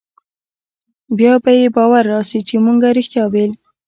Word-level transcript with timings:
بيا 1.17 1.33
به 1.43 1.51
يې 1.59 1.67
باور 1.75 2.03
رايشي 2.11 2.39
چې 2.47 2.55
مونګه 2.63 2.89
رښتيا 2.97 3.23
ويل. 3.29 3.51